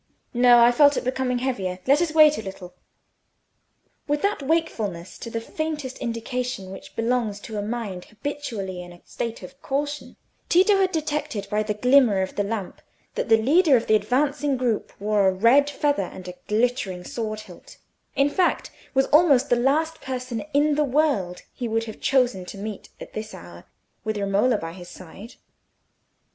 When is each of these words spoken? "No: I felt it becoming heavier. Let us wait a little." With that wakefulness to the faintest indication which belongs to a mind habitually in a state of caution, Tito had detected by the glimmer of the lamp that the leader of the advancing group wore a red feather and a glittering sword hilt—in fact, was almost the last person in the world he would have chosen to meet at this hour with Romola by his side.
"No: 0.33 0.57
I 0.57 0.71
felt 0.71 0.97
it 0.97 1.03
becoming 1.03 1.37
heavier. 1.37 1.77
Let 1.85 2.01
us 2.01 2.11
wait 2.11 2.39
a 2.39 2.41
little." 2.41 2.73
With 4.07 4.23
that 4.23 4.41
wakefulness 4.41 5.15
to 5.19 5.29
the 5.29 5.39
faintest 5.39 5.99
indication 5.99 6.71
which 6.71 6.95
belongs 6.95 7.39
to 7.41 7.59
a 7.59 7.61
mind 7.61 8.05
habitually 8.05 8.81
in 8.81 8.91
a 8.91 9.03
state 9.05 9.43
of 9.43 9.61
caution, 9.61 10.15
Tito 10.49 10.77
had 10.77 10.91
detected 10.91 11.47
by 11.51 11.61
the 11.61 11.75
glimmer 11.75 12.23
of 12.23 12.35
the 12.35 12.41
lamp 12.43 12.81
that 13.13 13.29
the 13.29 13.37
leader 13.37 13.77
of 13.77 13.85
the 13.85 13.93
advancing 13.93 14.57
group 14.57 14.91
wore 14.99 15.27
a 15.27 15.31
red 15.31 15.69
feather 15.69 16.09
and 16.11 16.27
a 16.27 16.33
glittering 16.47 17.03
sword 17.03 17.41
hilt—in 17.41 18.31
fact, 18.31 18.71
was 18.95 19.05
almost 19.13 19.51
the 19.51 19.55
last 19.55 20.01
person 20.01 20.43
in 20.51 20.73
the 20.73 20.83
world 20.83 21.43
he 21.53 21.67
would 21.67 21.83
have 21.83 22.01
chosen 22.01 22.43
to 22.45 22.57
meet 22.57 22.89
at 22.99 23.13
this 23.13 23.35
hour 23.35 23.65
with 24.03 24.17
Romola 24.17 24.57
by 24.57 24.73
his 24.73 24.89
side. 24.89 25.35